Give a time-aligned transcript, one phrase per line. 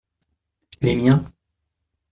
[0.81, 1.31] Les miens.